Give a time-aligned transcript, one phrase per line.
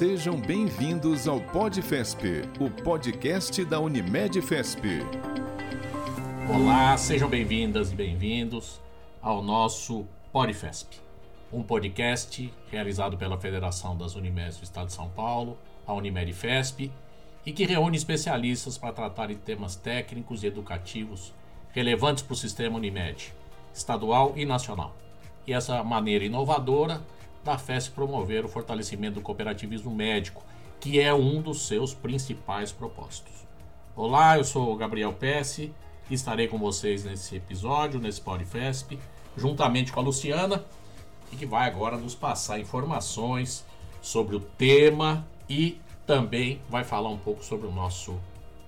[0.00, 2.24] Sejam bem-vindos ao PodFesp,
[2.58, 4.80] o podcast da Unimed Fesp.
[6.48, 8.80] Olá, sejam bem-vindas e bem-vindos
[9.20, 10.96] ao nosso PodFesp,
[11.52, 16.90] um podcast realizado pela Federação das Unimedes do Estado de São Paulo, a Unimed Fesp,
[17.44, 21.34] e que reúne especialistas para tratar de temas técnicos e educativos
[21.72, 23.34] relevantes para o sistema Unimed,
[23.74, 24.96] estadual e nacional.
[25.46, 27.02] E essa maneira inovadora
[27.44, 30.42] da FES promover o fortalecimento do cooperativismo médico,
[30.78, 33.32] que é um dos seus principais propósitos.
[33.96, 35.72] Olá, eu sou o Gabriel Pesce
[36.08, 38.98] e estarei com vocês nesse episódio, nesse Podfesp,
[39.36, 40.64] juntamente com a Luciana,
[41.32, 43.64] e que vai agora nos passar informações
[44.02, 48.18] sobre o tema e também vai falar um pouco sobre o nosso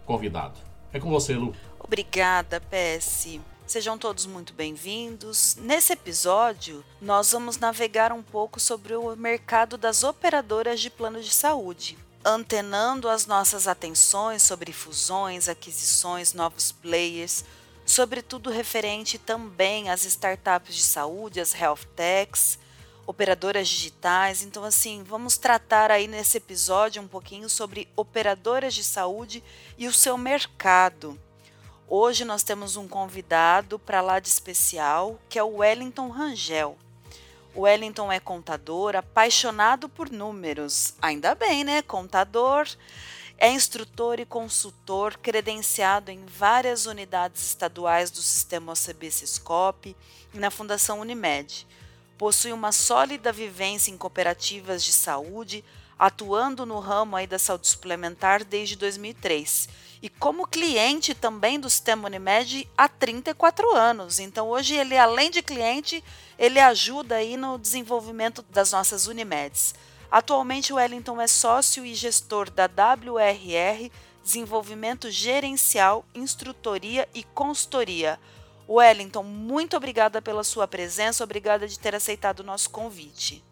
[0.07, 0.59] convidado.
[0.93, 1.55] É com você, Lu.
[1.81, 3.41] Obrigada, Pesce.
[3.67, 5.57] Sejam todos muito bem-vindos.
[5.57, 11.31] Nesse episódio, nós vamos navegar um pouco sobre o mercado das operadoras de plano de
[11.31, 17.45] saúde, antenando as nossas atenções sobre fusões, aquisições, novos players,
[17.87, 22.59] sobretudo referente também às startups de saúde, as health techs,
[23.07, 24.43] operadoras digitais.
[24.43, 29.43] Então, assim, vamos tratar aí nesse episódio um pouquinho sobre operadoras de saúde
[29.79, 31.19] e o seu mercado.
[31.95, 36.79] Hoje nós temos um convidado para lá de especial, que é o Wellington Rangel.
[37.55, 40.95] O Wellington é contador, apaixonado por números.
[41.03, 41.83] Ainda bem, né?
[41.83, 42.67] Contador.
[43.37, 49.95] É instrutor e consultor credenciado em várias unidades estaduais do sistema OCB Siscop
[50.33, 51.67] e na Fundação Unimed.
[52.17, 55.63] Possui uma sólida vivência em cooperativas de saúde,
[55.99, 62.09] atuando no ramo aí da saúde suplementar desde 2003 e como cliente também do sistema
[62.09, 64.19] Unimed há 34 anos.
[64.19, 66.03] Então hoje ele além de cliente,
[66.37, 69.75] ele ajuda aí no desenvolvimento das nossas Unimeds.
[70.11, 73.91] Atualmente o Wellington é sócio e gestor da WRR
[74.23, 78.19] Desenvolvimento Gerencial, Instrutoria e Consultoria.
[78.69, 83.43] Wellington, muito obrigada pela sua presença, obrigada de ter aceitado o nosso convite.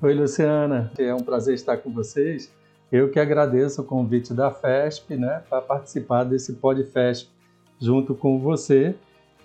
[0.00, 0.90] Oi, Luciana.
[0.98, 2.50] É um prazer estar com vocês.
[2.92, 7.28] Eu que agradeço o convite da FESP, né, para participar desse PodFesp
[7.78, 8.96] junto com você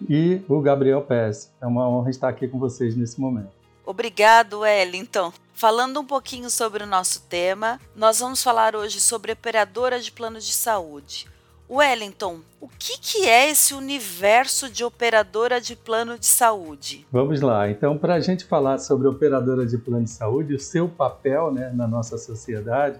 [0.09, 1.53] e o Gabriel Pérez.
[1.61, 3.51] É uma honra estar aqui com vocês nesse momento.
[3.85, 5.31] Obrigado, Wellington.
[5.53, 10.44] Falando um pouquinho sobre o nosso tema, nós vamos falar hoje sobre operadora de planos
[10.44, 11.28] de saúde.
[11.69, 17.07] Wellington, o que, que é esse universo de operadora de plano de saúde?
[17.11, 17.69] Vamos lá.
[17.69, 21.72] Então, para a gente falar sobre operadora de plano de saúde, o seu papel né,
[21.73, 23.00] na nossa sociedade,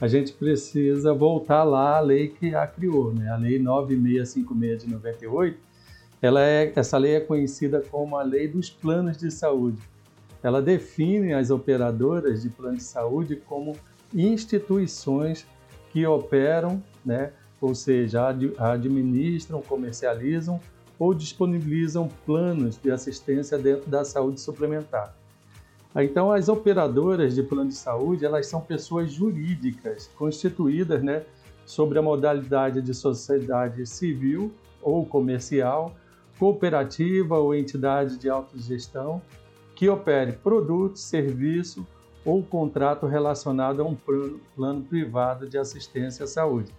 [0.00, 3.30] a gente precisa voltar lá à lei que a criou, né?
[3.30, 5.58] a Lei 9656 de 98.
[6.22, 9.80] Ela é, essa lei é conhecida como a Lei dos Planos de Saúde.
[10.42, 13.76] Ela define as operadoras de plano de saúde como
[14.14, 15.46] instituições
[15.92, 20.60] que operam né, ou seja, administram, comercializam
[20.98, 25.14] ou disponibilizam planos de assistência dentro da saúde suplementar.
[25.96, 31.24] Então, as operadoras de plano de saúde, elas são pessoas jurídicas constituídas, né,
[31.64, 35.94] sobre a modalidade de sociedade civil ou comercial,
[36.38, 39.20] cooperativa ou entidade de autogestão
[39.74, 41.86] que opere produto, serviço
[42.24, 46.72] ou contrato relacionado a um plano, plano privado de assistência à saúde.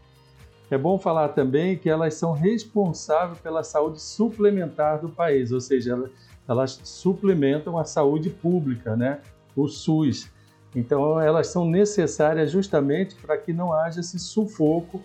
[0.71, 5.93] É bom falar também que elas são responsáveis pela saúde suplementar do país, ou seja,
[5.93, 6.11] elas,
[6.49, 9.19] elas suplementam a saúde pública, né?
[9.55, 10.29] o SUS.
[10.75, 15.01] Então, elas são necessárias justamente para que não haja esse sufoco,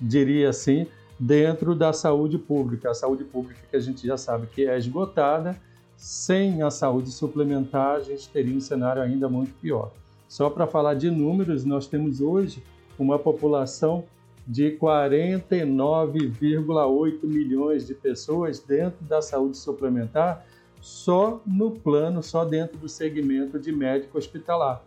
[0.00, 0.86] diria assim,
[1.18, 2.90] dentro da saúde pública.
[2.90, 5.56] A saúde pública que a gente já sabe que é esgotada,
[5.96, 9.90] sem a saúde suplementar, a gente teria um cenário ainda muito pior.
[10.28, 12.62] Só para falar de números, nós temos hoje
[12.98, 14.04] uma população
[14.46, 20.44] de 49,8 milhões de pessoas dentro da saúde suplementar,
[20.80, 24.82] só no plano, só dentro do segmento de médico hospitalar.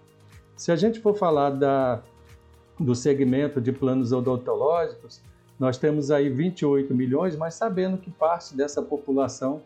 [0.55, 2.01] Se a gente for falar da,
[2.79, 5.21] do segmento de planos odontológicos,
[5.59, 9.61] nós temos aí 28 milhões, mas sabendo que parte dessa população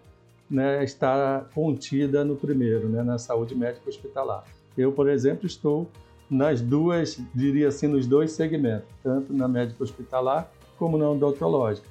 [0.49, 4.43] né, está contida no primeiro, né, na saúde médica hospitalar.
[4.77, 5.87] Eu, por exemplo, estou
[6.29, 11.87] nas duas, diria assim, nos dois segmentos, tanto na médica hospitalar como na odontológica.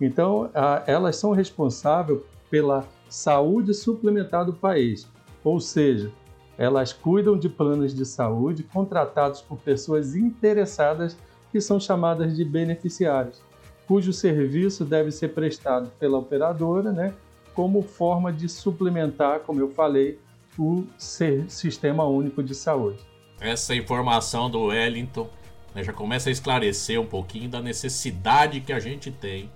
[0.00, 2.20] Então, a, elas são responsáveis
[2.50, 5.08] pela saúde suplementar do país,
[5.44, 6.10] ou seja,
[6.58, 11.16] elas cuidam de planos de saúde contratados por pessoas interessadas
[11.52, 13.42] que são chamadas de beneficiários,
[13.86, 17.14] cujo serviço deve ser prestado pela operadora, né,
[17.54, 20.18] como forma de suplementar, como eu falei,
[20.58, 22.98] o Sistema Único de Saúde.
[23.40, 25.28] essa informação do Wellington
[25.74, 29.50] né, já começa a esclarecer um pouquinho da necessidade que a gente tem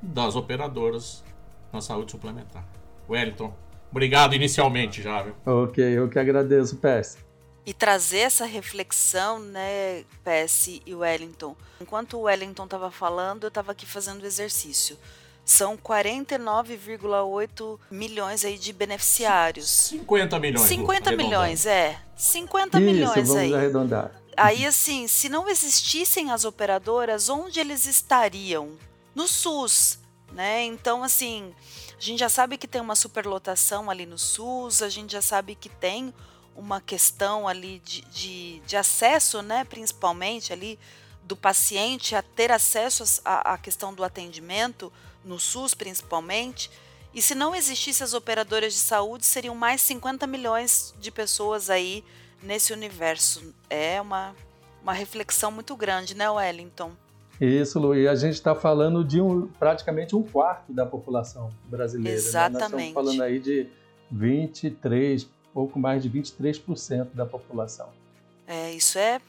[0.00, 1.22] das operadoras
[1.72, 2.66] na saúde suplementar.
[3.08, 3.54] Wellington,
[3.90, 5.22] obrigado inicialmente já.
[5.22, 5.34] Viu?
[5.46, 7.18] Ok, eu que agradeço, PS.
[7.64, 11.54] E trazer essa reflexão, né, PS e Wellington.
[11.80, 14.96] Enquanto o Wellington estava falando, eu estava aqui fazendo o exercício.
[15.44, 19.68] São 49,8 milhões aí de beneficiários.
[19.70, 20.66] 50 milhões.
[20.66, 21.98] 50 milhões, é.
[22.16, 23.54] 50 Isso, milhões vamos aí.
[23.54, 24.12] arredondar.
[24.36, 28.70] Aí, assim, se não existissem as operadoras, onde eles estariam?
[29.14, 29.98] No SUS,
[30.32, 30.64] né?
[30.64, 31.52] Então, assim,
[31.98, 35.56] a gente já sabe que tem uma superlotação ali no SUS, a gente já sabe
[35.56, 36.14] que tem
[36.54, 39.64] uma questão ali de, de, de acesso, né?
[39.64, 40.78] Principalmente ali
[41.24, 44.92] do paciente a ter acesso à, questão do atendimento,
[45.24, 46.70] no SUS principalmente.
[47.12, 52.04] E se não existissem as operadoras de saúde, seriam mais 50 milhões de pessoas aí
[52.40, 53.52] nesse universo.
[53.68, 54.36] É uma,
[54.82, 56.92] uma reflexão muito grande, né, Wellington?
[57.40, 62.16] Isso, Lu, e a gente está falando de um, praticamente um quarto da população brasileira.
[62.16, 62.60] Exatamente.
[62.60, 62.68] Né?
[62.68, 63.68] Nós estamos falando aí de
[64.10, 67.88] 23, pouco mais de 23% da população.
[68.46, 69.20] É, isso é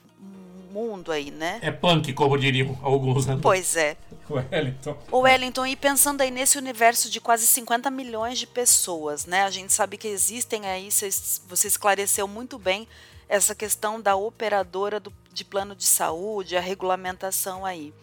[0.71, 1.59] mundo aí, né?
[1.61, 3.37] É punk, como diriam alguns, né?
[3.41, 3.97] Pois é.
[4.29, 4.97] Wellington.
[5.11, 9.43] O Wellington, e pensando aí nesse universo de quase 50 milhões de pessoas, né?
[9.43, 12.87] A gente sabe que existem aí, você esclareceu muito bem
[13.29, 17.93] essa questão da operadora do, de plano de saúde, a regulamentação aí.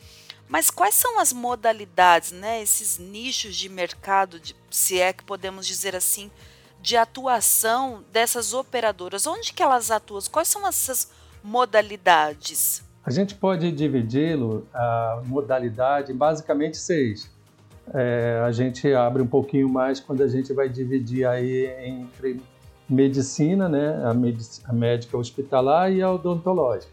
[0.48, 2.62] Mas quais são as modalidades, né?
[2.62, 6.30] Esses nichos de mercado, de, se é que podemos dizer assim,
[6.80, 9.26] de atuação dessas operadoras?
[9.26, 10.22] Onde que elas atuam?
[10.30, 11.10] Quais são essas
[11.42, 12.84] modalidades?
[13.04, 17.28] A gente pode dividi-lo a modalidade basicamente seis.
[17.92, 22.40] É, a gente abre um pouquinho mais quando a gente vai dividir aí entre
[22.88, 26.92] medicina, né, a, medic a médica hospitalar e a odontológica.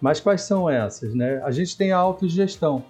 [0.00, 1.14] Mas quais são essas?
[1.14, 1.40] Né?
[1.44, 2.84] A gente tem a autogestão,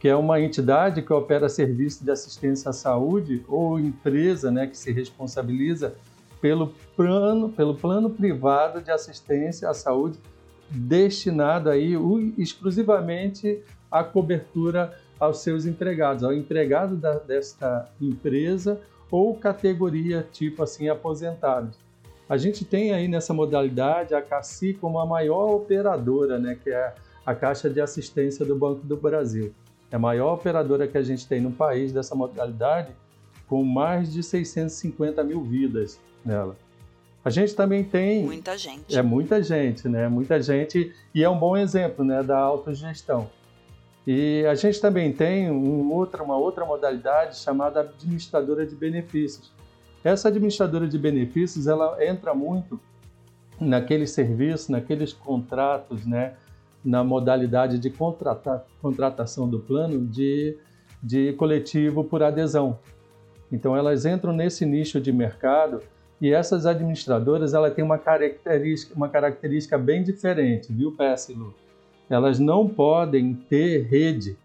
[0.00, 4.76] que é uma entidade que opera serviço de assistência à saúde ou empresa né, que
[4.76, 5.94] se responsabiliza
[6.40, 10.18] pelo plano, pelo plano privado de assistência à saúde
[10.70, 11.94] destinado aí
[12.36, 20.88] exclusivamente à cobertura aos seus empregados, ao empregado da, desta empresa ou categoria tipo assim
[20.88, 21.76] aposentados.
[22.28, 26.94] A gente tem aí nessa modalidade a CACI como a maior operadora, né, que é
[27.24, 29.54] a Caixa de Assistência do Banco do Brasil.
[29.90, 32.92] É a maior operadora que a gente tem no país dessa modalidade,
[33.46, 36.56] com mais de 650 mil vidas nela.
[37.24, 38.24] A gente também tem.
[38.24, 38.96] Muita gente.
[38.96, 40.08] É muita gente, né?
[40.08, 40.94] Muita gente.
[41.14, 43.28] E é um bom exemplo né, da autogestão.
[44.10, 49.52] E a gente também tem um uma outra modalidade chamada administradora de benefícios.
[50.02, 52.80] Essa administradora de benefícios ela entra muito
[53.60, 56.36] naqueles serviços, naqueles contratos, né,
[56.82, 57.92] na modalidade de
[58.80, 60.56] contratação do plano de,
[61.02, 62.78] de coletivo por adesão.
[63.52, 65.82] Então elas entram nesse nicho de mercado
[66.18, 71.67] e essas administradoras ela tem uma característica, uma característica bem diferente, viu, PSLU?
[72.08, 74.36] Elas não podem ter rede,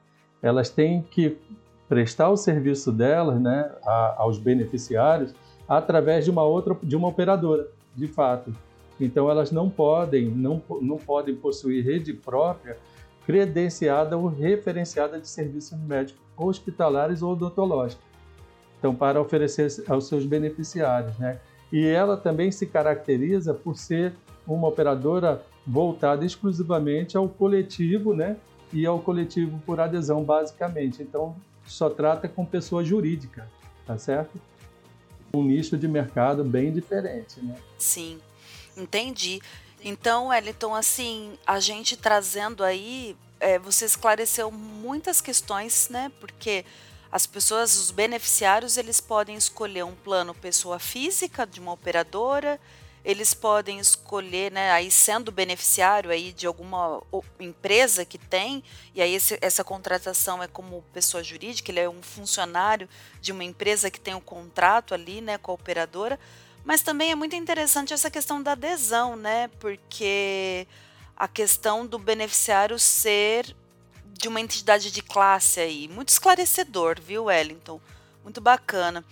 [0.41, 1.37] elas têm que
[1.87, 5.33] prestar o serviço delas né, a, aos beneficiários
[5.67, 8.53] através de uma outra, de uma operadora, de fato.
[8.99, 12.77] Então elas não podem, não, não podem possuir rede própria
[13.25, 18.03] credenciada ou referenciada de serviços médicos hospitalares ou odontológicos.
[18.79, 21.39] Então, para oferecer aos seus beneficiários, né?
[21.71, 24.13] E ela também se caracteriza por ser
[24.47, 28.37] uma operadora voltada exclusivamente ao coletivo, né?
[28.71, 31.01] E ao coletivo por adesão, basicamente.
[31.01, 31.35] Então,
[31.65, 33.49] só trata com pessoa jurídica,
[33.85, 34.39] tá certo?
[35.33, 37.55] Um nicho de mercado bem diferente, né?
[37.77, 38.19] Sim,
[38.75, 39.41] entendi.
[39.83, 46.11] Então, Wellington, assim, a gente trazendo aí, é, você esclareceu muitas questões, né?
[46.19, 46.65] Porque
[47.11, 52.59] as pessoas, os beneficiários, eles podem escolher um plano pessoa física de uma operadora,
[53.03, 57.01] eles podem escolher, né, aí sendo beneficiário aí de alguma
[57.39, 58.63] empresa que tem,
[58.95, 62.87] e aí esse, essa contratação é como pessoa jurídica, ele é um funcionário
[63.19, 66.17] de uma empresa que tem um contrato ali, né, com a operadora,
[66.63, 70.65] mas também é muito interessante essa questão da adesão, né, porque
[71.15, 73.53] a questão do beneficiário ser
[74.13, 75.89] de uma entidade de classe aí.
[75.89, 77.81] Muito esclarecedor, viu, Wellington?
[78.23, 79.03] Muito bacana.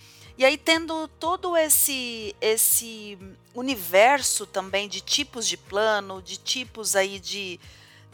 [0.42, 3.16] E aí tendo todo esse esse
[3.54, 7.60] universo também de tipos de plano, de tipos aí de,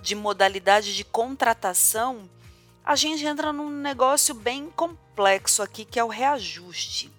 [0.02, 2.28] de modalidade de contratação,
[2.85, 7.11] a gente entra num negócio bem complexo aqui que é o reajuste.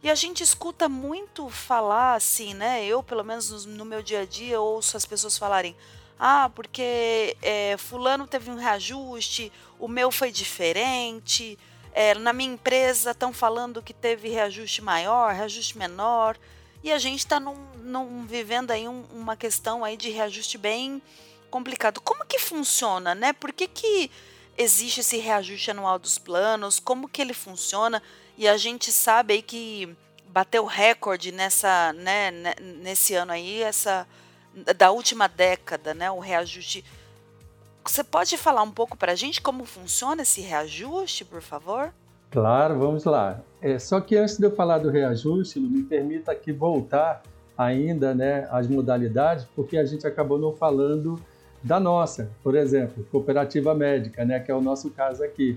[0.00, 2.86] E a gente escuta muito falar assim, né?
[2.86, 5.74] Eu, pelo menos no meu dia a dia, ouço as pessoas falarem:
[6.16, 11.58] ah, porque é, Fulano teve um reajuste, o meu foi diferente.
[11.98, 16.36] É, na minha empresa estão falando que teve reajuste maior, reajuste menor.
[16.84, 21.00] E a gente está num, num, vivendo aí um, uma questão aí de reajuste bem
[21.50, 21.98] complicado.
[22.02, 23.32] Como que funciona, né?
[23.32, 24.10] Por que, que
[24.58, 26.78] existe esse reajuste anual dos planos?
[26.78, 28.02] Como que ele funciona?
[28.36, 29.96] E a gente sabe aí que
[30.28, 34.06] bateu recorde nessa, né, nesse ano aí, essa
[34.76, 36.84] da última década, né, o reajuste.
[37.88, 41.94] Você pode falar um pouco para a gente como funciona esse reajuste, por favor?
[42.32, 43.40] Claro, vamos lá.
[43.62, 47.22] É, só que antes de eu falar do reajuste, me permita aqui voltar
[47.56, 51.18] ainda né, às modalidades, porque a gente acabou não falando
[51.62, 55.56] da nossa, por exemplo, cooperativa médica, né, que é o nosso caso aqui.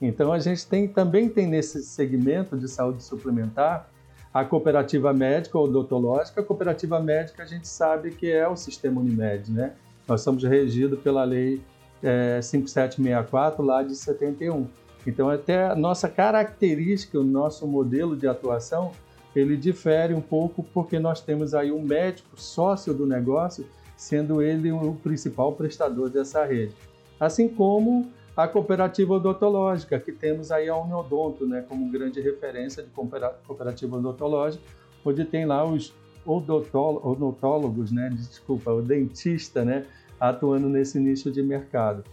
[0.00, 3.88] Então a gente tem, também tem nesse segmento de saúde suplementar
[4.32, 6.40] a cooperativa médica ou odontológica.
[6.40, 9.74] A cooperativa médica a gente sabe que é o sistema Unimed, né?
[10.06, 11.62] Nós somos regidos pela lei
[12.02, 14.66] é, 5764 lá de 71.
[15.06, 18.92] Então até a nossa característica, o nosso modelo de atuação,
[19.34, 23.66] ele difere um pouco porque nós temos aí um médico sócio do negócio,
[23.96, 26.74] sendo ele o principal prestador dessa rede.
[27.18, 32.90] Assim como a cooperativa odontológica, que temos aí a Uniodonto né, como grande referência de
[32.90, 34.62] cooperativa odontológica,
[35.04, 35.92] onde tem lá os
[36.24, 39.84] odontólogos, né, desculpa, o dentista, né,
[40.20, 42.04] atuando nesse nicho de mercado.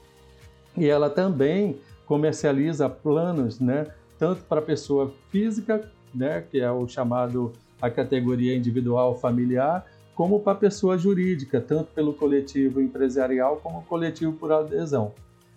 [0.75, 3.87] E ela também comercializa planos, né,
[4.17, 9.85] tanto para pessoa física, né, que é o chamado a categoria individual familiar,
[10.15, 15.13] como para pessoa jurídica, tanto pelo coletivo empresarial como coletivo por adesão.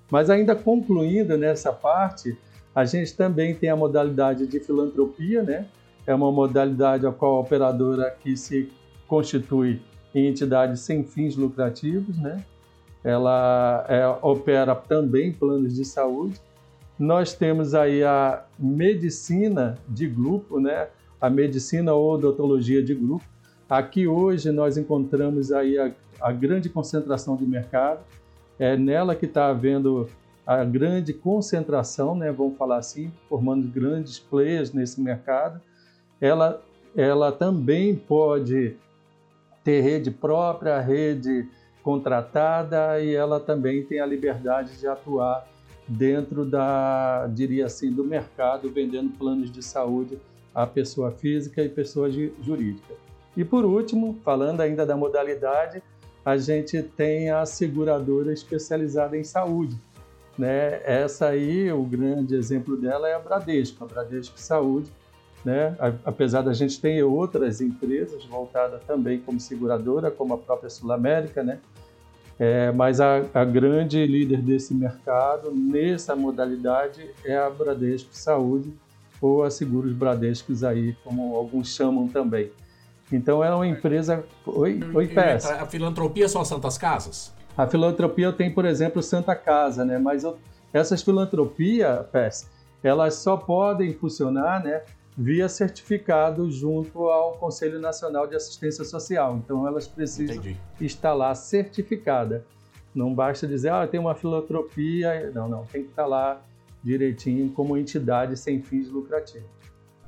[0.09, 2.38] Mas ainda concluindo nessa parte,
[2.75, 5.66] a gente também tem a modalidade de filantropia, né?
[6.06, 8.71] É uma modalidade a qual a operadora que se
[9.06, 9.80] constitui
[10.14, 12.44] em entidade sem fins lucrativos, né?
[13.04, 16.40] Ela é, opera também planos de saúde.
[16.99, 20.88] Nós temos aí a medicina de grupo, né?
[21.21, 23.25] A medicina ou odontologia de grupo.
[23.68, 28.00] Aqui hoje nós encontramos aí a, a grande concentração de mercado
[28.59, 30.09] é nela que está havendo
[30.47, 35.61] a grande concentração, né, vamos falar assim, formando grandes players nesse mercado.
[36.22, 36.62] Ela,
[36.96, 38.76] ela também pode
[39.64, 41.48] ter rede própria, rede
[41.82, 45.44] contratada e ela também tem a liberdade de atuar
[45.88, 50.16] dentro da, diria assim, do mercado, vendendo planos de saúde
[50.54, 52.94] à pessoa física e pessoa jurídica.
[53.36, 55.82] E por último, falando ainda da modalidade,
[56.24, 59.76] a gente tem a seguradora especializada em saúde.
[60.38, 60.80] Né?
[60.84, 64.90] Essa aí, o grande exemplo dela é a Bradesco, a Bradesco Saúde.
[65.44, 65.76] Né?
[66.04, 71.42] Apesar da gente ter outras empresas voltadas também como seguradora, como a própria Sul América,
[71.42, 71.58] né?
[72.38, 78.72] É, mas a, a, grande líder desse mercado, nessa modalidade, é a Bradesco Saúde,
[79.20, 82.50] ou a Seguros Bradescos aí, como alguns chamam também.
[83.12, 84.25] Então é uma empresa.
[84.46, 85.46] Oi, oi PS.
[85.46, 87.32] A filantropia são as Santas Casas?
[87.56, 89.99] A filantropia tem, por exemplo, Santa Casa, né?
[89.99, 90.38] Mas eu,
[90.72, 92.49] essas filantropias, PES,
[92.82, 94.82] elas só podem funcionar, né?
[95.16, 99.37] Via certificado junto ao Conselho Nacional de Assistência Social.
[99.37, 100.57] Então elas precisam Entendi.
[100.81, 102.47] estar lá certificada.
[102.95, 105.31] Não basta dizer, ah, tem uma filantropia.
[105.35, 106.42] Não, não, tem que estar lá
[106.83, 109.49] direitinho como entidade sem fins lucrativos.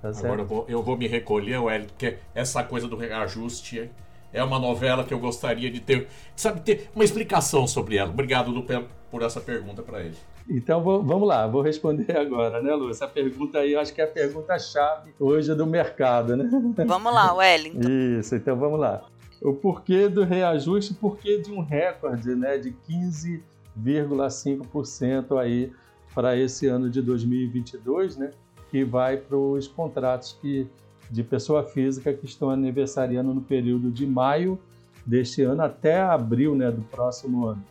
[0.01, 3.91] Tá Agora eu vou, eu vou me recolher, Hélio, porque essa coisa do reajuste
[4.33, 8.11] é uma novela que eu gostaria de ter, sabe, ter uma explicação sobre ela.
[8.11, 8.67] Obrigado, Lu,
[9.11, 10.17] por essa pergunta para ele.
[10.49, 12.91] Então vamos lá, vou responder agora, né, Lu?
[12.91, 16.49] Essa pergunta aí, eu acho que é a pergunta-chave hoje do mercado, né?
[16.87, 17.89] Vamos lá, Wellington.
[18.19, 19.05] Isso, então vamos lá.
[19.41, 22.75] O porquê do reajuste, o porquê de um recorde né, de
[23.77, 25.73] 15,5% aí
[26.15, 28.31] para esse ano de 2022, né?
[28.75, 30.67] que vai para os contratos que,
[31.09, 34.59] de pessoa física que estão aniversariando no período de maio
[35.07, 37.65] deste ano até abril né, do próximo ano.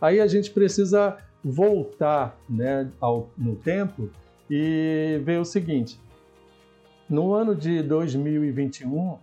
[0.00, 4.08] Aí a gente precisa voltar né, ao, no tempo
[4.48, 6.00] e ver o seguinte:
[7.08, 9.18] no ano de 2021,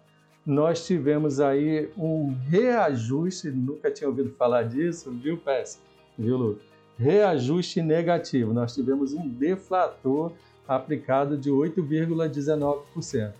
[0.46, 5.80] nós tivemos aí um reajuste, nunca tinha ouvido falar disso, viu, Pés?
[6.18, 6.60] Viu, Lu?
[6.98, 8.54] Reajuste negativo.
[8.54, 10.32] Nós tivemos um deflator
[10.68, 13.34] aplicado de 8,19%,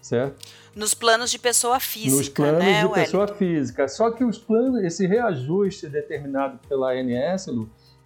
[0.00, 0.46] certo?
[0.74, 3.88] Nos planos de pessoa física, Nos planos né, de pessoa física.
[3.88, 7.46] Só que os planos, esse reajuste determinado pela ANS,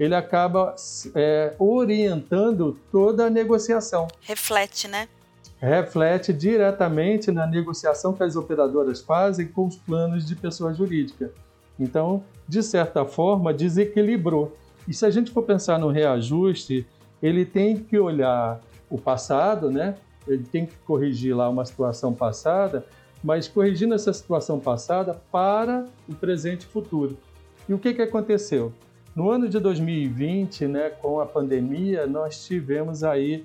[0.00, 0.74] ele acaba
[1.14, 4.08] é, orientando toda a negociação.
[4.22, 5.06] Reflete, né?
[5.60, 11.30] reflete diretamente na negociação que as operadoras fazem com os planos de pessoa jurídica.
[11.78, 14.56] Então, de certa forma, desequilibrou.
[14.88, 16.86] E se a gente for pensar no reajuste,
[17.22, 19.96] ele tem que olhar o passado, né?
[20.26, 22.86] Ele tem que corrigir lá uma situação passada,
[23.22, 27.18] mas corrigindo essa situação passada para o presente e futuro.
[27.68, 28.72] E o que, que aconteceu?
[29.14, 33.44] No ano de 2020, né, com a pandemia, nós tivemos aí,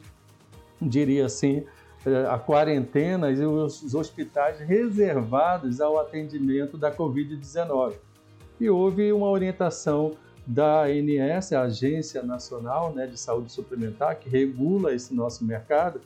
[0.80, 1.64] diria assim,
[2.06, 7.96] eh, a quarentena e os hospitais reservados ao atendimento da Covid-19.
[8.60, 10.12] E houve uma orientação
[10.46, 16.00] da ANS, a Agência Nacional né, de Saúde Suplementar, que regula esse nosso mercado,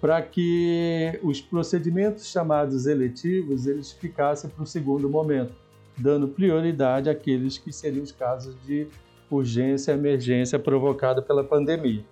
[0.00, 5.54] para que os procedimentos chamados eletivos eles ficassem para o segundo momento,
[5.96, 8.86] dando prioridade àqueles que seriam os casos de
[9.30, 12.04] urgência, emergência provocada pela pandemia.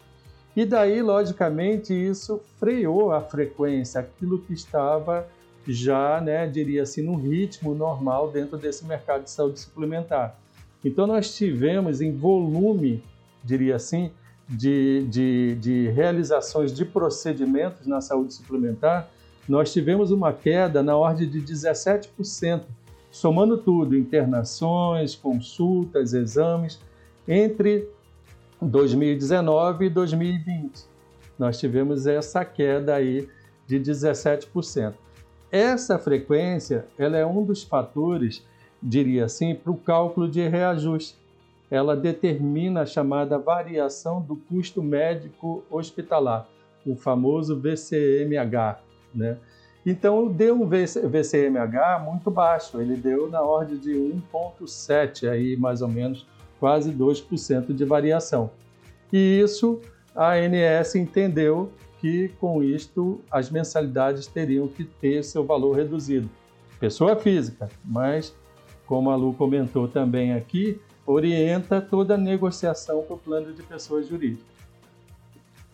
[0.57, 5.27] E daí, logicamente, isso freou a frequência, aquilo que estava
[5.67, 10.39] já, né, diria assim, no ritmo normal dentro desse mercado de saúde suplementar.
[10.85, 13.03] Então, nós tivemos em volume,
[13.43, 14.11] diria assim,
[14.49, 19.11] de, de, de realizações de procedimentos na saúde suplementar,
[19.49, 22.63] nós tivemos uma queda na ordem de 17%,
[23.15, 26.81] somando tudo, internações, consultas, exames,
[27.29, 27.89] entre
[28.61, 30.85] 2019 e 2020.
[31.39, 33.29] Nós tivemos essa queda aí
[33.69, 34.95] de 17%.
[35.49, 38.45] Essa frequência ela é um dos fatores,
[38.83, 41.17] diria assim, para o cálculo de reajuste.
[41.71, 46.49] Ela determina a chamada variação do custo médico hospitalar,
[46.85, 48.81] o famoso VCMH.
[49.15, 49.39] Né?
[49.87, 55.89] Então, deu um VCMH muito baixo, ele deu na ordem de 1,7, aí mais ou
[55.89, 56.27] menos
[56.59, 58.51] quase 2% de variação.
[59.13, 59.81] E isso
[60.15, 66.29] a ANS entendeu que com isto as mensalidades teriam que ter seu valor reduzido.
[66.81, 68.35] Pessoa física, mas
[68.87, 74.03] como a Lu comentou também aqui, orienta toda a negociação para o plano de pessoa
[74.03, 74.45] jurídica.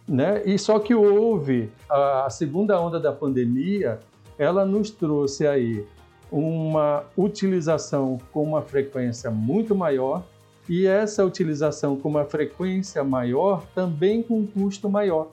[0.06, 0.42] Né?
[0.44, 4.00] E só que houve a segunda onda da pandemia,
[4.40, 5.87] ela nos trouxe aí
[6.33, 10.24] uma utilização com uma frequência muito maior
[10.68, 15.31] e essa utilização com uma frequência maior também com um custo maior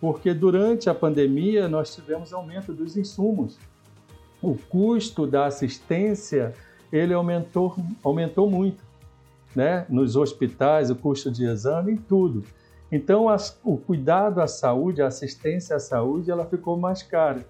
[0.00, 3.58] porque durante a pandemia nós tivemos aumento dos insumos.
[4.40, 6.54] O custo da assistência
[6.90, 8.82] ele aumentou, aumentou muito,
[9.54, 9.84] né?
[9.88, 12.42] Nos hospitais, o custo de exame, tudo.
[12.90, 17.46] Então, as, o cuidado à saúde, a assistência à saúde, ela ficou mais cara.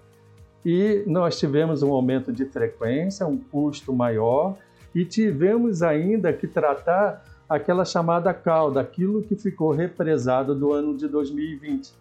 [0.65, 4.57] E nós tivemos um aumento de frequência, um custo maior,
[4.93, 11.07] e tivemos ainda que tratar aquela chamada cauda, aquilo que ficou represado do ano de
[11.07, 11.93] 2020.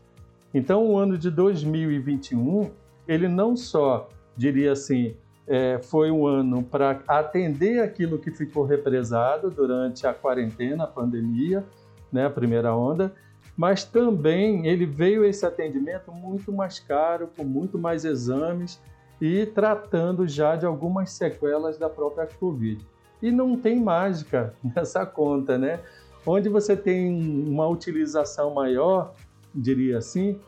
[0.53, 2.70] Então, o ano de 2021,
[3.07, 5.14] ele não só, diria assim,
[5.46, 11.64] é, foi um ano para atender aquilo que ficou represado durante a quarentena, a pandemia,
[12.12, 13.12] né, a primeira onda,
[13.61, 18.81] mas também ele veio esse atendimento muito mais caro, com muito mais exames
[19.20, 22.83] e tratando já de algumas sequelas da própria Covid.
[23.20, 25.79] E não tem mágica nessa conta, né?
[26.25, 27.12] Onde você tem
[27.46, 29.12] uma utilização maior,
[29.55, 30.40] diria assim,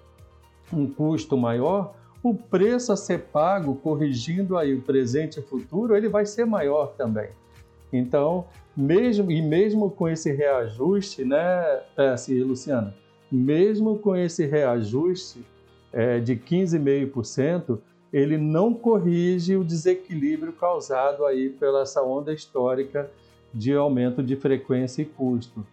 [0.72, 5.94] um custo maior, o preço a ser pago, corrigindo aí o presente e o futuro,
[5.94, 7.28] ele vai ser maior também.
[7.92, 13.01] Então, mesmo e mesmo com esse reajuste, né, assim, Luciana,
[13.32, 15.44] mesmo com esse reajuste
[15.92, 17.78] é, de 15,5%,
[18.12, 23.10] ele não corrige o desequilíbrio causado aí pela essa onda histórica
[23.54, 25.64] de aumento de frequência e custo.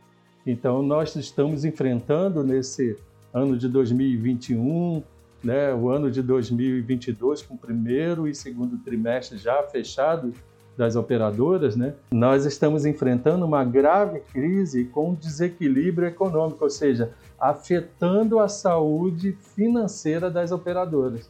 [0.46, 2.96] Então, nós estamos enfrentando nesse
[3.34, 5.04] ano de 2021,
[5.44, 10.34] né, o ano de 2022 com o primeiro e segundo trimestre já fechado
[10.78, 18.40] das operadoras, né, nós estamos enfrentando uma grave crise com desequilíbrio econômico, ou seja, afetando
[18.40, 21.30] a saúde financeira das operadoras.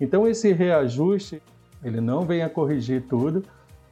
[0.00, 1.42] Então esse reajuste
[1.82, 3.44] ele não vem a corrigir tudo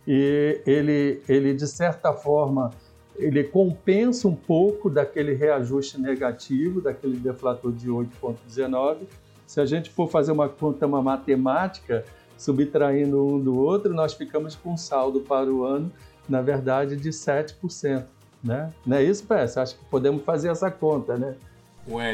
[0.07, 2.71] e ele, ele de certa forma
[3.17, 8.99] ele compensa um pouco daquele reajuste negativo, daquele deflator de 8,19.
[9.47, 12.05] Se a gente for fazer uma conta, uma matemática,
[12.37, 15.91] subtraindo um do outro, nós ficamos com um saldo para o ano,
[16.29, 18.05] na verdade, de 7%.
[18.43, 18.73] Né?
[18.85, 19.57] Não é isso, Pérez?
[19.57, 21.35] Acho que podemos fazer essa conta, né?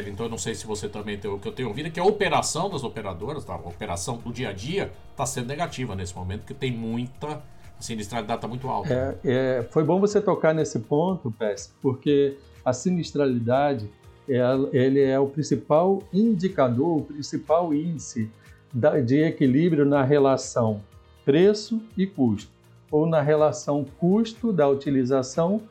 [0.07, 1.99] Então eu não sei se você também tem o que eu tenho ouvido, é que
[1.99, 3.53] a operação das operadoras, tá?
[3.53, 7.41] a operação do dia a dia, está sendo negativa nesse momento, porque tem muita
[7.77, 8.93] a sinistralidade está muito alta.
[8.93, 9.17] É,
[9.59, 13.89] é, foi bom você tocar nesse ponto, Pes, porque a sinistralidade
[14.29, 14.39] é,
[14.71, 18.29] ele é o principal indicador, o principal índice
[18.73, 20.81] de equilíbrio na relação
[21.23, 22.51] preço e custo,
[22.91, 25.61] ou na relação custo da utilização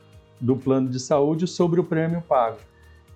[0.40, 2.56] do plano de saúde sobre o prêmio pago.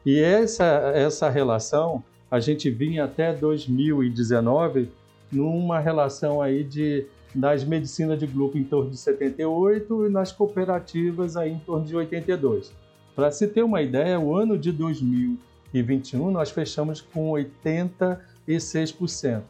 [0.04, 4.90] E essa, essa relação, a gente vinha até 2019
[5.32, 11.36] numa relação aí de nas medicinas de grupo em torno de 78 e nas cooperativas
[11.36, 12.72] aí em torno de 82.
[13.14, 19.42] Para se ter uma ideia, o ano de 2021 nós fechamos com 86%.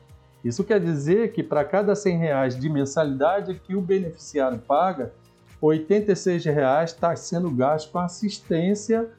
[0.46, 5.12] Isso quer dizer que para cada 100 reais de mensalidade que o beneficiário paga,
[5.60, 9.10] 86 reais está sendo gasto com assistência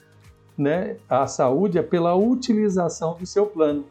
[0.57, 3.85] né, à saúde é pela utilização do seu plano.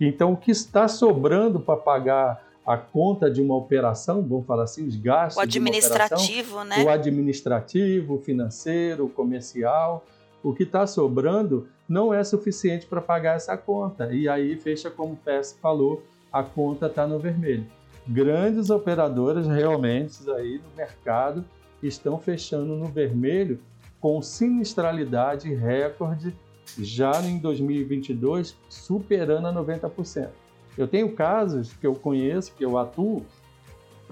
[0.00, 4.86] Então, o que está sobrando para pagar a conta de uma operação, vamos falar assim,
[4.86, 5.36] os gastos.
[5.36, 6.84] O administrativo, né?
[6.84, 10.04] O administrativo, o financeiro, o comercial.
[10.42, 14.12] O que está sobrando não é suficiente para pagar essa conta.
[14.12, 17.66] E aí fecha, como o PS falou, a conta está no vermelho.
[18.06, 21.44] Grandes operadoras realmente aí no mercado
[21.82, 23.60] estão fechando no vermelho
[24.00, 26.34] com sinistralidade recorde
[26.78, 30.28] já em 2022, superando a 90%.
[30.76, 33.24] Eu tenho casos que eu conheço, que eu atuo,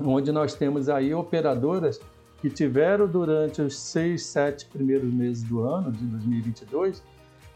[0.00, 2.00] onde nós temos aí operadoras
[2.40, 7.02] que tiveram durante os seis, sete primeiros meses do ano, de 2022,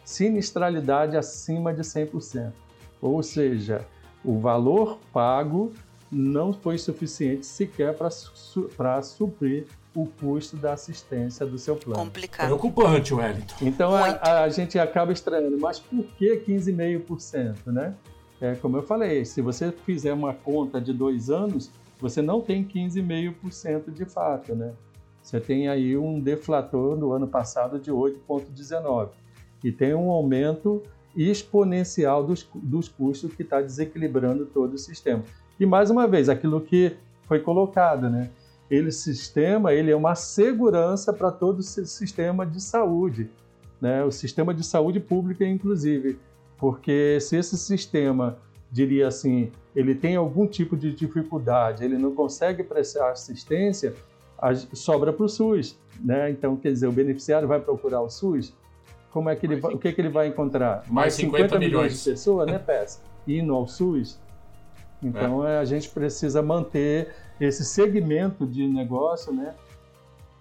[0.04, 2.52] sinistralidade acima de 100%.
[3.00, 3.86] Ou seja,
[4.24, 5.72] o valor pago
[6.10, 8.68] não foi suficiente sequer para su
[9.02, 12.00] suprir o custo da assistência do seu plano.
[12.00, 12.46] Complicado.
[12.46, 13.54] Preocupante, Wellington.
[13.62, 17.94] Então a, a, gente acaba estranhando, mas por que 15,5%, né?
[18.40, 22.64] É, como eu falei, se você fizer uma conta de dois anos, você não tem
[22.64, 24.72] 15,5% de fato, né?
[25.22, 29.10] Você tem aí um deflator no ano passado de 8,19%
[29.62, 30.82] e tem um aumento
[31.16, 35.24] exponencial dos, dos custos que está desequilibrando todo o sistema.
[35.58, 38.30] E mais uma vez, aquilo que foi colocado, né?
[38.70, 43.28] Ele sistema, ele é uma segurança para todo o sistema de saúde,
[43.80, 44.04] né?
[44.04, 46.18] O sistema de saúde pública, inclusive
[46.60, 48.36] porque se esse sistema,
[48.70, 53.94] diria assim, ele tem algum tipo de dificuldade, ele não consegue prestar assistência,
[54.74, 56.30] sobra para o SUS, né?
[56.30, 58.54] Então, quer dizer, o beneficiário vai procurar o SUS,
[59.10, 60.84] como é que ele vai, o que, é que ele vai encontrar?
[60.88, 61.82] Mais 50, 50 milhões.
[61.82, 63.00] milhões de pessoas, né, Peça?
[63.26, 64.18] Indo ao SUS.
[65.02, 65.58] Então, é.
[65.58, 69.54] a gente precisa manter esse segmento de negócio, né?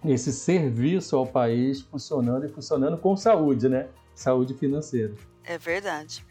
[0.06, 3.88] Esse serviço ao país funcionando e funcionando com saúde, né?
[4.14, 5.14] Saúde financeira.
[5.44, 6.26] É verdade.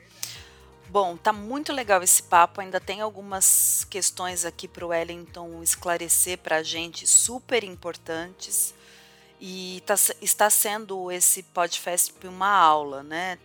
[0.90, 2.61] Bom, tá muito legal esse papo.
[2.61, 8.74] Ainda tem algumas questões aqui para o Wellington esclarecer para a gente, super importantes.
[9.40, 13.38] E tá, está sendo esse podcast uma aula, né?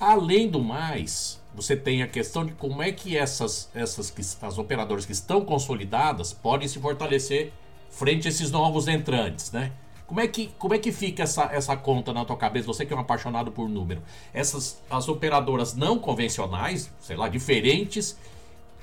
[0.00, 4.12] Além do mais, você tem a questão de como é que essas, essas
[4.42, 7.52] as operadoras que estão consolidadas podem se fortalecer
[7.90, 9.72] frente a esses novos entrantes, né?
[10.06, 12.66] Como é que, como é que fica essa, essa conta na tua cabeça?
[12.66, 14.02] Você que é um apaixonado por número.
[14.32, 18.16] Essas as operadoras não convencionais, sei lá, diferentes,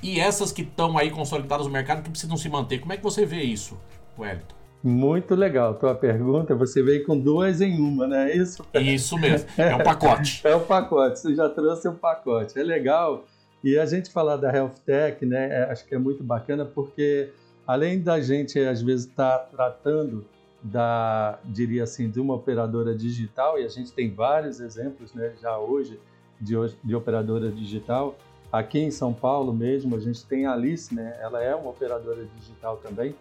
[0.06, 2.78] e essas que estão aí consolidadas no mercado que precisam se manter.
[2.78, 3.76] Como é que você vê isso,
[4.20, 4.56] Wellington?
[4.84, 6.54] Muito legal tua pergunta.
[6.54, 8.64] Você veio com duas em uma, não é isso?
[8.76, 9.50] Isso mesmo.
[9.58, 10.42] É o pacote.
[10.46, 11.20] é o pacote.
[11.20, 12.60] Você já trouxe o um pacote.
[12.60, 13.26] É legal.
[13.64, 15.62] E a gente falar da Health Tech, né?
[15.62, 17.32] É, acho que é muito bacana porque
[17.66, 20.24] além da gente às vezes estar tá tratando
[20.62, 25.34] da, diria assim, de uma operadora digital e a gente tem vários exemplos, né?
[25.42, 26.00] Já hoje
[26.40, 28.16] de, de operadora digital.
[28.52, 31.18] Aqui em São Paulo mesmo a gente tem a Alice, né?
[31.22, 33.16] Ela é uma operadora digital também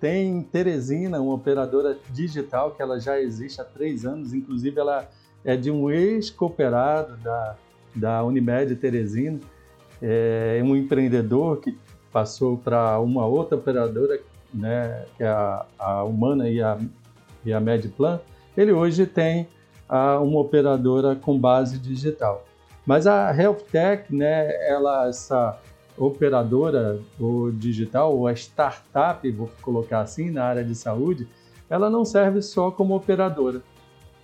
[0.00, 5.08] tem Teresina, uma operadora digital que ela já existe há três anos, inclusive ela
[5.44, 7.56] é de um ex-cooperado da,
[7.94, 9.40] da Unimed Teresina,
[10.00, 11.76] é um empreendedor que
[12.12, 14.20] passou para uma outra operadora,
[14.54, 16.78] né, que é a, a Humana e a,
[17.44, 18.20] e a Medplan.
[18.56, 19.48] Ele hoje tem
[19.88, 22.44] a, uma operadora com base digital.
[22.88, 25.60] Mas a HealthTech, né, ela, essa
[25.94, 31.28] operadora ou digital ou a startup, vou colocar assim, na área de saúde,
[31.68, 33.60] ela não serve só como operadora.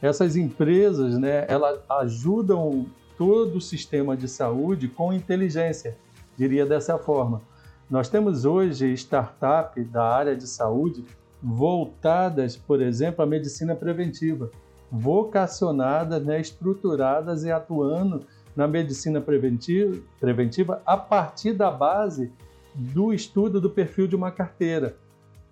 [0.00, 2.86] Essas empresas, né, elas ajudam
[3.18, 5.98] todo o sistema de saúde com inteligência,
[6.34, 7.42] diria dessa forma.
[7.90, 11.04] Nós temos hoje startups da área de saúde
[11.42, 14.50] voltadas, por exemplo, à medicina preventiva,
[14.90, 18.24] vocacionadas, né, estruturadas e atuando
[18.54, 22.32] na medicina preventiva, preventiva a partir da base
[22.74, 24.96] do estudo do perfil de uma carteira.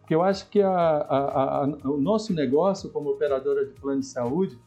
[0.00, 4.06] Porque eu acho que a, a, a, o nosso negócio como operadora de plano de
[4.06, 4.58] saúde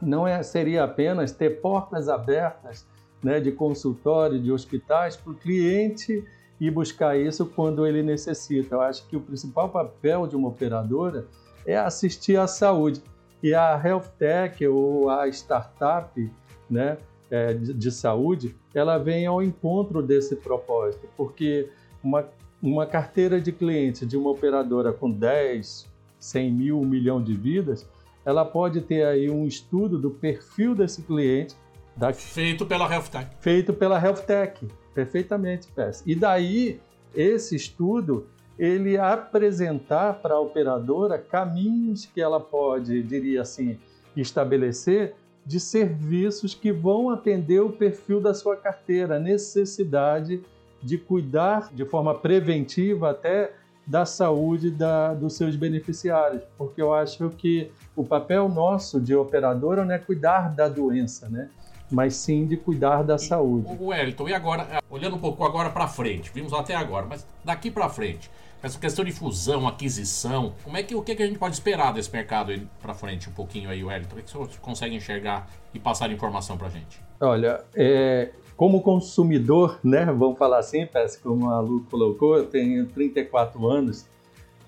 [0.00, 2.86] não é, seria apenas ter portas abertas
[3.22, 6.24] né, de consultório, de hospitais, para o cliente
[6.60, 8.74] e buscar isso quando ele necessita.
[8.74, 11.26] Eu acho que o principal papel de uma operadora
[11.66, 13.02] é assistir à saúde.
[13.42, 16.32] E a Health Tech ou a startup,
[16.70, 16.96] né,
[17.30, 21.68] é, de, de, saúde, ela vem ao encontro desse propósito, porque
[22.02, 22.28] uma,
[22.62, 27.88] uma carteira de clientes de uma operadora com 10, 100 mil, 1 milhão de vidas,
[28.24, 31.54] ela pode ter aí um estudo do perfil desse cliente.
[31.96, 32.12] Da...
[32.12, 33.30] Feito pela HealthTech.
[33.40, 36.02] Feito pela HealthTech, perfeitamente, Pess.
[36.04, 36.80] E daí,
[37.14, 38.26] esse estudo,
[38.58, 43.78] ele apresentar para a operadora caminhos que ela pode, diria assim,
[44.16, 45.14] estabelecer
[45.46, 50.42] de serviços que vão atender o perfil da sua carteira, a necessidade
[50.82, 53.52] de cuidar de forma preventiva até
[53.86, 59.84] da saúde da, dos seus beneficiários, porque eu acho que o papel nosso de operadora
[59.84, 61.48] não é cuidar da doença, né?
[61.90, 63.68] mas sim de cuidar da saúde.
[63.78, 67.70] O Wellington, e agora, olhando um pouco agora para frente, vimos até agora, mas daqui
[67.70, 68.30] para frente,
[68.62, 71.92] essa questão de fusão, aquisição, como é que o que, que a gente pode esperar
[71.92, 74.16] desse mercado para frente um pouquinho aí, Wellington?
[74.16, 77.00] O que, você consegue enxergar e passar informação para a gente?
[77.20, 82.86] Olha, é, como consumidor, né, vamos falar assim, parece como a Lu colocou, eu tenho
[82.86, 84.06] 34 anos,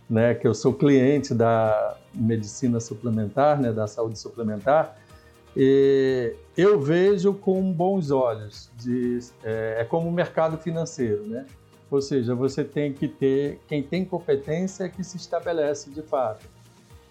[0.09, 4.97] né, que eu sou cliente da medicina suplementar, né, da saúde suplementar,
[5.57, 11.47] e eu vejo com bons olhos, de, é, é como o mercado financeiro, né?
[11.91, 16.47] Ou seja, você tem que ter, quem tem competência é que se estabelece de fato.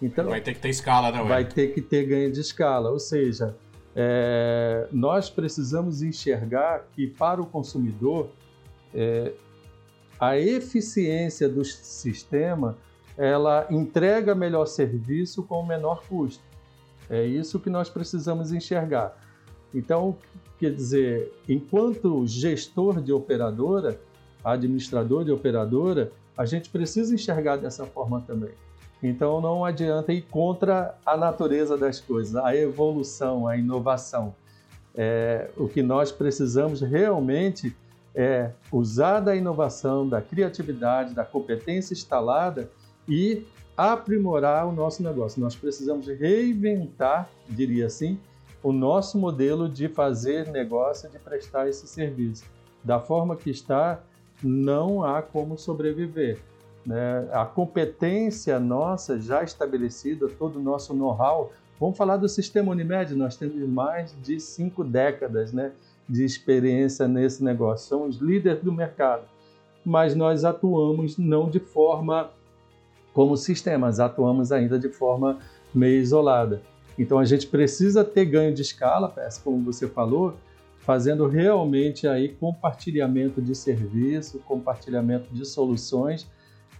[0.00, 1.22] Então, vai ter que ter escala, né?
[1.24, 2.90] Vai ter que ter ganho de escala.
[2.90, 3.56] Ou seja,
[3.96, 8.30] é, nós precisamos enxergar que para o consumidor
[8.94, 9.32] é,
[10.20, 12.76] a eficiência do sistema
[13.16, 16.44] ela entrega melhor serviço com menor custo.
[17.10, 19.16] É isso que nós precisamos enxergar.
[19.74, 20.16] Então,
[20.58, 24.00] quer dizer, enquanto gestor de operadora,
[24.44, 28.52] administrador de operadora, a gente precisa enxergar dessa forma também.
[29.02, 34.34] Então não adianta ir contra a natureza das coisas, a evolução, a inovação.
[34.94, 37.76] É, o que nós precisamos realmente
[38.14, 42.68] é usar da inovação, da criatividade, da competência instalada
[43.08, 43.46] e
[43.76, 45.40] aprimorar o nosso negócio.
[45.40, 48.18] Nós precisamos reinventar, diria assim,
[48.60, 52.44] o nosso modelo de fazer negócio, de prestar esse serviço.
[52.82, 54.00] Da forma que está,
[54.42, 56.38] não há como sobreviver.
[56.86, 57.28] Né?
[57.32, 61.52] A competência nossa já estabelecida, todo o nosso know-how.
[61.78, 65.72] Vamos falar do sistema Unimed, nós temos mais de cinco décadas né,
[66.08, 69.22] de experiência nesse negócio, somos líderes do mercado,
[69.84, 72.30] mas nós atuamos não de forma
[73.12, 75.38] como sistemas, atuamos ainda de forma
[75.74, 76.62] meio isolada.
[76.98, 80.34] Então a gente precisa ter ganho de escala, como você falou,
[80.88, 86.26] fazendo realmente aí compartilhamento de serviço, compartilhamento de soluções.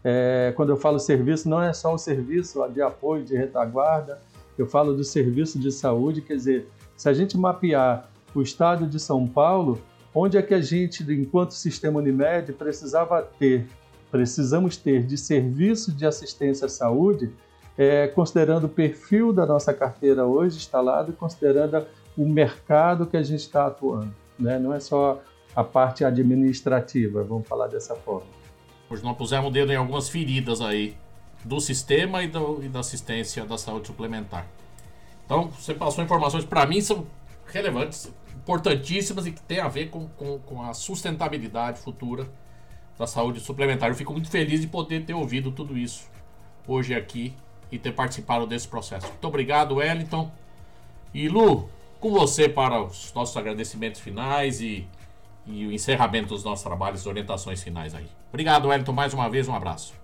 [0.03, 4.19] É, quando eu falo serviço, não é só o serviço de apoio, de retaguarda,
[4.57, 8.99] eu falo do serviço de saúde, quer dizer, se a gente mapear o estado de
[8.99, 9.79] São Paulo,
[10.15, 13.67] onde é que a gente, enquanto sistema Unimed, precisava ter
[14.11, 17.31] precisamos ter de serviço de assistência à saúde,
[17.77, 21.87] é, considerando o perfil da nossa carteira hoje instalada e considerando
[22.19, 24.13] o mercado que a gente está atuando.
[24.37, 24.59] Né?
[24.59, 25.23] Não é só
[25.55, 28.27] a parte administrativa, vamos falar dessa forma.
[28.91, 30.97] Hoje nós pusemos o dedo em algumas feridas aí
[31.45, 34.45] do sistema e, do, e da assistência da saúde suplementar.
[35.25, 37.07] Então, você passou informações para mim são
[37.47, 42.27] relevantes, importantíssimas e que tem a ver com, com, com a sustentabilidade futura
[42.99, 43.91] da saúde suplementar.
[43.91, 46.09] Eu fico muito feliz de poder ter ouvido tudo isso
[46.67, 47.33] hoje aqui
[47.71, 49.07] e ter participado desse processo.
[49.07, 50.33] Muito obrigado, Wellington.
[51.15, 51.69] E Lu,
[52.01, 54.87] com você para os nossos agradecimentos finais e,
[55.47, 58.09] e o encerramento dos nossos trabalhos, orientações finais aí.
[58.29, 59.95] Obrigado, Wellington, mais uma vez, um abraço.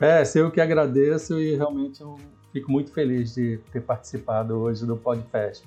[0.00, 2.18] É, eu que agradeço e realmente eu
[2.52, 5.64] fico muito feliz de ter participado hoje do Podfest.